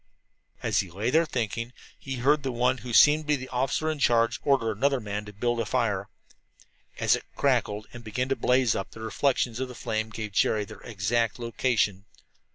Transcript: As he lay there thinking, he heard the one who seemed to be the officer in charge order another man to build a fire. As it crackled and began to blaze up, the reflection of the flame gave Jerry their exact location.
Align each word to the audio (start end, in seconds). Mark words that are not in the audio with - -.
As 0.63 0.79
he 0.79 0.89
lay 0.89 1.11
there 1.11 1.27
thinking, 1.27 1.73
he 1.99 2.15
heard 2.15 2.41
the 2.41 2.51
one 2.51 2.79
who 2.79 2.91
seemed 2.91 3.25
to 3.25 3.27
be 3.27 3.35
the 3.35 3.49
officer 3.49 3.87
in 3.91 3.99
charge 3.99 4.39
order 4.41 4.71
another 4.71 4.99
man 4.99 5.25
to 5.25 5.31
build 5.31 5.59
a 5.59 5.65
fire. 5.67 6.09
As 6.97 7.15
it 7.15 7.23
crackled 7.35 7.85
and 7.93 8.03
began 8.03 8.27
to 8.29 8.35
blaze 8.35 8.73
up, 8.75 8.89
the 8.89 8.99
reflection 9.01 9.51
of 9.61 9.67
the 9.67 9.75
flame 9.75 10.09
gave 10.09 10.31
Jerry 10.31 10.65
their 10.65 10.81
exact 10.81 11.37
location. 11.37 12.05